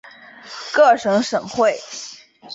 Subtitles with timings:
[0.73, 1.79] 各省省会。